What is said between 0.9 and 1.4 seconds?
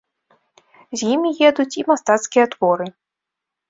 З імі